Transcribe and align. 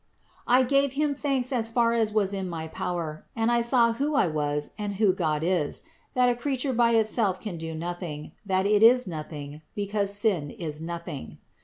I 0.47 0.63
gave 0.63 0.93
Him 0.93 1.13
thanks 1.13 1.51
as 1.53 1.69
far 1.69 1.93
as 1.93 2.11
was 2.11 2.33
in 2.33 2.49
my 2.49 2.67
power; 2.67 3.23
and 3.35 3.51
I 3.51 3.61
saw, 3.61 3.93
who 3.93 4.15
I 4.15 4.25
was 4.25 4.71
and 4.75 4.95
who 4.95 5.13
Cod 5.13 5.43
is; 5.43 5.83
that 6.15 6.27
a 6.27 6.33
creature 6.33 6.73
by 6.73 6.95
itself 6.95 7.39
can 7.39 7.55
do 7.59 7.75
nothing, 7.75 8.31
that 8.43 8.65
it 8.65 8.79
10 8.79 8.81
INTRODUCTION 8.81 8.93
is 8.95 9.07
nothing, 9.07 9.61
because 9.75 10.11
sin 10.15 10.49
is 10.49 10.81
nothing. 10.81 11.37